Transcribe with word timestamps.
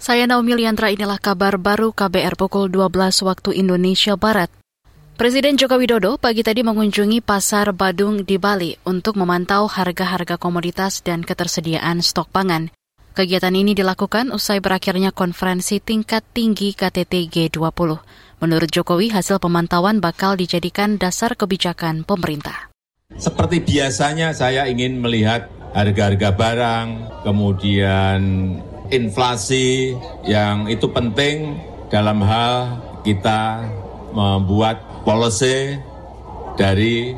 Saya 0.00 0.24
Naomi 0.24 0.56
Liandra, 0.56 0.88
inilah 0.88 1.20
kabar 1.20 1.60
baru 1.60 1.92
KBR 1.92 2.32
pukul 2.40 2.72
12 2.72 3.20
waktu 3.20 3.52
Indonesia 3.60 4.16
Barat. 4.16 4.48
Presiden 5.20 5.60
Joko 5.60 5.76
Widodo 5.76 6.16
pagi 6.16 6.40
tadi 6.40 6.64
mengunjungi 6.64 7.20
Pasar 7.20 7.76
Badung 7.76 8.24
di 8.24 8.40
Bali 8.40 8.80
untuk 8.88 9.20
memantau 9.20 9.68
harga-harga 9.68 10.40
komoditas 10.40 11.04
dan 11.04 11.20
ketersediaan 11.20 12.00
stok 12.00 12.32
pangan. 12.32 12.72
Kegiatan 13.12 13.52
ini 13.52 13.76
dilakukan 13.76 14.32
usai 14.32 14.64
berakhirnya 14.64 15.12
konferensi 15.12 15.84
tingkat 15.84 16.24
tinggi 16.32 16.72
KTT 16.72 17.28
G20. 17.28 18.00
Menurut 18.40 18.72
Jokowi, 18.72 19.12
hasil 19.12 19.36
pemantauan 19.36 20.00
bakal 20.00 20.32
dijadikan 20.32 20.96
dasar 20.96 21.36
kebijakan 21.36 22.08
pemerintah. 22.08 22.72
Seperti 23.20 23.60
biasanya 23.60 24.32
saya 24.32 24.64
ingin 24.64 24.96
melihat 24.96 25.52
harga-harga 25.76 26.32
barang, 26.32 26.88
kemudian 27.20 28.18
inflasi 28.90 29.96
yang 30.26 30.66
itu 30.66 30.86
penting 30.90 31.58
dalam 31.90 32.22
hal 32.22 32.78
kita 33.02 33.66
membuat 34.14 35.02
policy 35.06 35.78
dari 36.58 37.14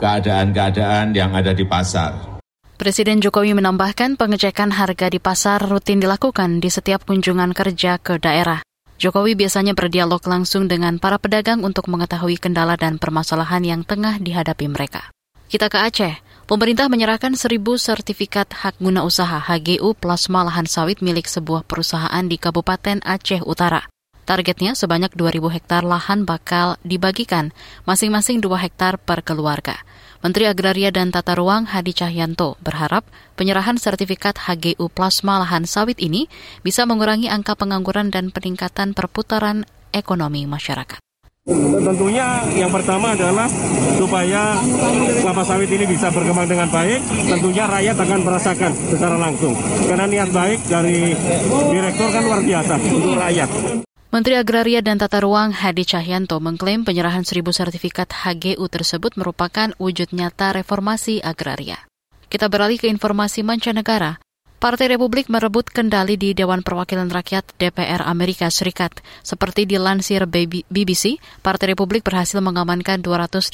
keadaan-keadaan 0.00 1.12
yang 1.12 1.34
ada 1.36 1.52
di 1.52 1.66
pasar. 1.66 2.38
Presiden 2.76 3.24
Jokowi 3.24 3.56
menambahkan 3.56 4.20
pengecekan 4.20 4.68
harga 4.68 5.08
di 5.08 5.16
pasar 5.16 5.64
rutin 5.64 5.96
dilakukan 5.96 6.60
di 6.60 6.68
setiap 6.68 7.08
kunjungan 7.08 7.56
kerja 7.56 7.96
ke 7.96 8.20
daerah. 8.20 8.60
Jokowi 9.00 9.32
biasanya 9.36 9.72
berdialog 9.72 10.20
langsung 10.24 10.68
dengan 10.68 11.00
para 11.00 11.16
pedagang 11.16 11.64
untuk 11.64 11.88
mengetahui 11.88 12.36
kendala 12.40 12.76
dan 12.76 13.00
permasalahan 13.00 13.64
yang 13.64 13.80
tengah 13.84 14.20
dihadapi 14.20 14.68
mereka. 14.68 15.08
Kita 15.48 15.72
ke 15.72 15.78
Aceh. 15.78 16.14
Pemerintah 16.46 16.86
menyerahkan 16.86 17.34
seribu 17.34 17.74
sertifikat 17.74 18.46
hak 18.54 18.78
guna 18.78 19.02
usaha 19.02 19.42
HGU 19.42 19.98
plasma 19.98 20.46
lahan 20.46 20.62
sawit 20.62 21.02
milik 21.02 21.26
sebuah 21.26 21.66
perusahaan 21.66 22.22
di 22.22 22.38
Kabupaten 22.38 23.02
Aceh 23.02 23.42
Utara. 23.42 23.90
Targetnya 24.22 24.78
sebanyak 24.78 25.10
2.000 25.18 25.42
hektar 25.42 25.82
lahan 25.82 26.22
bakal 26.22 26.78
dibagikan, 26.86 27.50
masing-masing 27.82 28.38
2 28.38 28.62
hektar 28.62 28.94
per 28.94 29.26
keluarga. 29.26 29.82
Menteri 30.22 30.46
Agraria 30.46 30.94
dan 30.94 31.10
Tata 31.10 31.34
Ruang 31.34 31.66
Hadi 31.66 31.90
Cahyanto 31.90 32.54
berharap 32.62 33.02
penyerahan 33.34 33.74
sertifikat 33.74 34.38
HGU 34.46 34.86
plasma 34.94 35.42
lahan 35.42 35.66
sawit 35.66 35.98
ini 35.98 36.30
bisa 36.62 36.86
mengurangi 36.86 37.26
angka 37.26 37.58
pengangguran 37.58 38.14
dan 38.14 38.30
peningkatan 38.30 38.94
perputaran 38.94 39.66
ekonomi 39.90 40.46
masyarakat. 40.46 41.05
Tentunya 41.46 42.42
yang 42.58 42.74
pertama 42.74 43.14
adalah 43.14 43.46
supaya 43.94 44.58
kelapa 45.22 45.46
sawit 45.46 45.70
ini 45.70 45.86
bisa 45.86 46.10
berkembang 46.10 46.50
dengan 46.50 46.66
baik, 46.66 46.98
tentunya 47.30 47.70
rakyat 47.70 47.94
akan 48.02 48.20
merasakan 48.26 48.72
secara 48.90 49.14
langsung. 49.14 49.54
Karena 49.86 50.10
niat 50.10 50.34
baik 50.34 50.66
dari 50.66 51.14
direktur 51.70 52.10
kan 52.10 52.22
luar 52.26 52.42
biasa 52.42 52.74
untuk 52.90 53.14
rakyat. 53.14 53.48
Menteri 54.10 54.34
Agraria 54.34 54.82
dan 54.82 54.98
Tata 54.98 55.22
Ruang 55.22 55.54
Hadi 55.54 55.86
Cahyanto 55.86 56.42
mengklaim 56.42 56.82
penyerahan 56.82 57.22
seribu 57.22 57.54
sertifikat 57.54 58.10
HGU 58.10 58.66
tersebut 58.66 59.14
merupakan 59.14 59.70
wujud 59.78 60.10
nyata 60.10 60.50
reformasi 60.50 61.22
agraria. 61.22 61.86
Kita 62.26 62.50
beralih 62.50 62.82
ke 62.82 62.90
informasi 62.90 63.46
mancanegara. 63.46 64.18
Partai 64.56 64.88
Republik 64.88 65.28
merebut 65.28 65.68
kendali 65.68 66.16
di 66.16 66.32
Dewan 66.32 66.64
Perwakilan 66.64 67.12
Rakyat 67.12 67.60
DPR 67.60 68.00
Amerika 68.08 68.48
Serikat. 68.48 69.04
Seperti 69.20 69.68
dilansir 69.68 70.24
BBC, 70.24 71.20
Partai 71.44 71.76
Republik 71.76 72.00
berhasil 72.00 72.40
mengamankan 72.40 73.04
218 73.04 73.52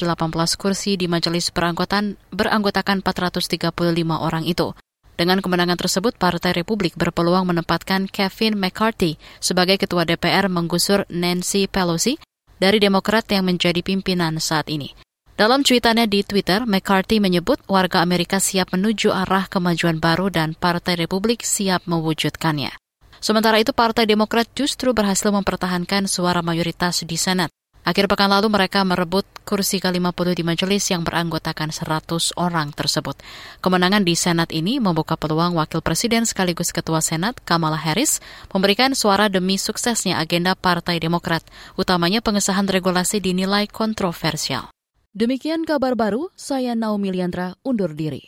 kursi 0.55 0.95
di 0.95 1.11
majelis 1.11 1.51
beranggotan 1.51 2.15
beranggotakan 2.31 3.03
435 3.03 3.75
orang 4.15 4.47
itu. 4.47 4.79
Dengan 5.19 5.43
kemenangan 5.43 5.75
tersebut, 5.75 6.15
Partai 6.15 6.55
Republik 6.55 6.95
berpeluang 6.95 7.51
menempatkan 7.51 8.07
Kevin 8.07 8.55
McCarthy 8.55 9.19
sebagai 9.43 9.83
Ketua 9.83 10.07
DPR 10.07 10.47
menggusur 10.47 11.03
Nancy 11.11 11.67
Pelosi 11.67 12.15
dari 12.63 12.79
Demokrat 12.79 13.27
yang 13.27 13.51
menjadi 13.51 13.83
pimpinan 13.83 14.39
saat 14.39 14.71
ini. 14.71 14.95
Dalam 15.33 15.65
cuitannya 15.65 16.05
di 16.05 16.21
Twitter, 16.23 16.69
McCarthy 16.69 17.17
menyebut 17.17 17.57
warga 17.65 18.05
Amerika 18.05 18.37
siap 18.37 18.77
menuju 18.77 19.17
arah 19.17 19.49
kemajuan 19.49 19.97
baru 19.97 20.29
dan 20.29 20.53
Partai 20.53 21.01
Republik 21.01 21.41
siap 21.41 21.89
mewujudkannya. 21.89 22.77
Sementara 23.23 23.57
itu, 23.63 23.73
Partai 23.73 24.05
Demokrat 24.05 24.51
justru 24.53 24.93
berhasil 24.93 25.31
mempertahankan 25.31 26.11
suara 26.11 26.43
mayoritas 26.43 27.07
di 27.07 27.15
Senat. 27.15 27.49
Akhir 27.83 28.07
pekan 28.07 28.31
lalu 28.31 28.47
mereka 28.47 28.87
merebut 28.87 29.27
kursi 29.43 29.83
ke-50 29.83 30.39
di 30.39 30.43
majelis 30.47 30.87
yang 30.87 31.03
beranggotakan 31.03 31.75
100 31.75 32.39
orang 32.39 32.71
tersebut. 32.71 33.19
Kemenangan 33.59 34.07
di 34.07 34.15
Senat 34.15 34.55
ini 34.55 34.79
membuka 34.79 35.19
peluang 35.19 35.59
Wakil 35.59 35.83
Presiden 35.83 36.23
sekaligus 36.23 36.71
Ketua 36.71 37.03
Senat 37.03 37.43
Kamala 37.43 37.79
Harris 37.79 38.23
memberikan 38.55 38.95
suara 38.95 39.27
demi 39.27 39.59
suksesnya 39.59 40.23
agenda 40.23 40.55
Partai 40.55 41.03
Demokrat, 41.03 41.43
utamanya 41.75 42.23
pengesahan 42.23 42.71
regulasi 42.71 43.19
dinilai 43.19 43.67
kontroversial. 43.67 44.72
Demikian 45.13 45.69
kabar 45.69 45.93
baru, 45.93 46.33
saya 46.41 46.73
Naomi 46.73 47.13
Liandra 47.13 47.53
undur 47.69 47.93
diri. 47.93 48.25